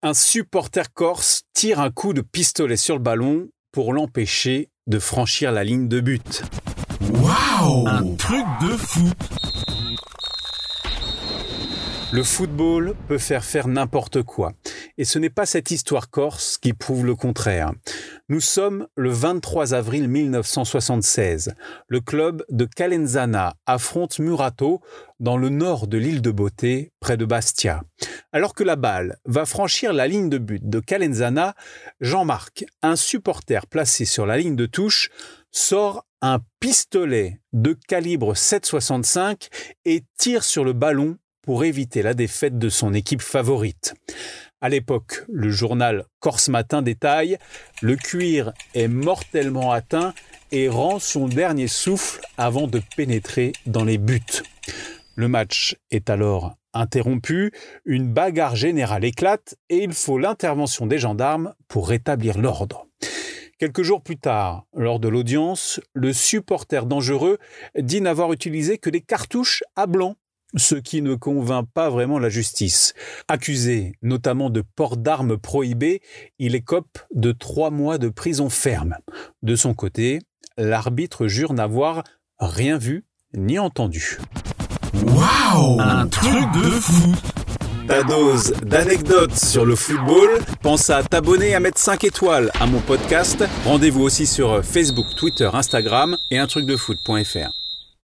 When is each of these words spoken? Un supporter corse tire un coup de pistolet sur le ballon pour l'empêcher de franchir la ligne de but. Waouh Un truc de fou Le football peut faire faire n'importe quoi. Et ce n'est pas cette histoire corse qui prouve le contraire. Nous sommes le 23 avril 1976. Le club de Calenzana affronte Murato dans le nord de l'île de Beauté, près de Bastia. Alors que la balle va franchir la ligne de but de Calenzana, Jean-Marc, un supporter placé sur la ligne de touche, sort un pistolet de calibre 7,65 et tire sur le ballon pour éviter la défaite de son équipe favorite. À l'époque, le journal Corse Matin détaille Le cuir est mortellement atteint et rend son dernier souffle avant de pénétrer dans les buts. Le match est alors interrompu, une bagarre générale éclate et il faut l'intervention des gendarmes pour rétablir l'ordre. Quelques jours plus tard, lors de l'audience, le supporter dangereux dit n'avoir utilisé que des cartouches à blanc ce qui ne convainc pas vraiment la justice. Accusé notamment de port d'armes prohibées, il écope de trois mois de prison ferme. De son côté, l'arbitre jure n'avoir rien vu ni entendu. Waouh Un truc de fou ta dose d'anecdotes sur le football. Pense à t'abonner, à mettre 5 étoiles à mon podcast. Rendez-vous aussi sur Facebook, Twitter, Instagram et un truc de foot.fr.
Un 0.00 0.14
supporter 0.14 0.92
corse 0.94 1.42
tire 1.54 1.80
un 1.80 1.90
coup 1.90 2.12
de 2.12 2.20
pistolet 2.20 2.76
sur 2.76 2.94
le 2.94 3.02
ballon 3.02 3.48
pour 3.72 3.92
l'empêcher 3.92 4.70
de 4.86 5.00
franchir 5.00 5.50
la 5.50 5.64
ligne 5.64 5.88
de 5.88 5.98
but. 5.98 6.44
Waouh 7.14 7.88
Un 7.88 8.14
truc 8.14 8.44
de 8.60 8.76
fou 8.76 9.10
Le 12.12 12.22
football 12.22 12.94
peut 13.08 13.18
faire 13.18 13.44
faire 13.44 13.66
n'importe 13.66 14.22
quoi. 14.22 14.52
Et 14.98 15.04
ce 15.04 15.18
n'est 15.18 15.30
pas 15.30 15.46
cette 15.46 15.72
histoire 15.72 16.10
corse 16.10 16.58
qui 16.58 16.74
prouve 16.74 17.04
le 17.04 17.16
contraire. 17.16 17.72
Nous 18.28 18.40
sommes 18.40 18.86
le 18.94 19.10
23 19.10 19.74
avril 19.74 20.06
1976. 20.06 21.54
Le 21.88 22.00
club 22.00 22.44
de 22.50 22.66
Calenzana 22.66 23.56
affronte 23.66 24.20
Murato 24.20 24.80
dans 25.18 25.36
le 25.36 25.48
nord 25.48 25.88
de 25.88 25.98
l'île 25.98 26.22
de 26.22 26.30
Beauté, 26.30 26.92
près 27.00 27.16
de 27.16 27.24
Bastia. 27.24 27.82
Alors 28.30 28.54
que 28.54 28.62
la 28.62 28.76
balle 28.76 29.16
va 29.24 29.46
franchir 29.46 29.94
la 29.94 30.06
ligne 30.06 30.28
de 30.28 30.36
but 30.36 30.68
de 30.68 30.80
Calenzana, 30.80 31.54
Jean-Marc, 32.00 32.66
un 32.82 32.94
supporter 32.94 33.66
placé 33.66 34.04
sur 34.04 34.26
la 34.26 34.36
ligne 34.36 34.56
de 34.56 34.66
touche, 34.66 35.08
sort 35.50 36.04
un 36.20 36.40
pistolet 36.60 37.40
de 37.54 37.72
calibre 37.72 38.34
7,65 38.34 39.48
et 39.86 40.04
tire 40.18 40.44
sur 40.44 40.64
le 40.64 40.74
ballon 40.74 41.16
pour 41.40 41.64
éviter 41.64 42.02
la 42.02 42.12
défaite 42.12 42.58
de 42.58 42.68
son 42.68 42.92
équipe 42.92 43.22
favorite. 43.22 43.94
À 44.60 44.68
l'époque, 44.68 45.24
le 45.28 45.48
journal 45.48 46.04
Corse 46.20 46.50
Matin 46.50 46.82
détaille 46.82 47.38
Le 47.80 47.96
cuir 47.96 48.52
est 48.74 48.88
mortellement 48.88 49.72
atteint 49.72 50.12
et 50.50 50.68
rend 50.68 50.98
son 50.98 51.28
dernier 51.28 51.68
souffle 51.68 52.20
avant 52.36 52.66
de 52.66 52.82
pénétrer 52.94 53.52
dans 53.64 53.84
les 53.84 53.96
buts. 53.96 54.42
Le 55.18 55.26
match 55.26 55.76
est 55.90 56.10
alors 56.10 56.54
interrompu, 56.72 57.50
une 57.84 58.06
bagarre 58.06 58.54
générale 58.54 59.04
éclate 59.04 59.56
et 59.68 59.78
il 59.78 59.92
faut 59.92 60.16
l'intervention 60.16 60.86
des 60.86 61.00
gendarmes 61.00 61.54
pour 61.66 61.88
rétablir 61.88 62.38
l'ordre. 62.38 62.86
Quelques 63.58 63.82
jours 63.82 64.00
plus 64.00 64.16
tard, 64.16 64.66
lors 64.76 65.00
de 65.00 65.08
l'audience, 65.08 65.80
le 65.92 66.12
supporter 66.12 66.86
dangereux 66.86 67.38
dit 67.76 68.00
n'avoir 68.00 68.32
utilisé 68.32 68.78
que 68.78 68.90
des 68.90 69.00
cartouches 69.00 69.64
à 69.74 69.88
blanc 69.88 70.14
ce 70.54 70.76
qui 70.76 71.02
ne 71.02 71.16
convainc 71.16 71.68
pas 71.74 71.90
vraiment 71.90 72.20
la 72.20 72.28
justice. 72.28 72.94
Accusé 73.26 73.94
notamment 74.02 74.50
de 74.50 74.62
port 74.62 74.96
d'armes 74.96 75.36
prohibées, 75.36 76.00
il 76.38 76.54
écope 76.54 77.00
de 77.12 77.32
trois 77.32 77.70
mois 77.72 77.98
de 77.98 78.08
prison 78.08 78.50
ferme. 78.50 78.96
De 79.42 79.56
son 79.56 79.74
côté, 79.74 80.20
l'arbitre 80.56 81.26
jure 81.26 81.54
n'avoir 81.54 82.04
rien 82.38 82.78
vu 82.78 83.04
ni 83.34 83.58
entendu. 83.58 84.18
Waouh 85.06 85.80
Un 85.80 86.06
truc 86.06 86.52
de 86.54 86.70
fou 86.80 87.14
ta 87.88 88.02
dose 88.02 88.52
d'anecdotes 88.66 89.34
sur 89.34 89.64
le 89.64 89.74
football. 89.74 90.28
Pense 90.60 90.90
à 90.90 91.02
t'abonner, 91.02 91.54
à 91.54 91.60
mettre 91.60 91.78
5 91.78 92.04
étoiles 92.04 92.50
à 92.60 92.66
mon 92.66 92.80
podcast. 92.80 93.42
Rendez-vous 93.64 94.02
aussi 94.02 94.26
sur 94.26 94.62
Facebook, 94.62 95.06
Twitter, 95.16 95.48
Instagram 95.52 96.18
et 96.30 96.38
un 96.38 96.46
truc 96.46 96.66
de 96.66 96.76
foot.fr. 96.76 97.50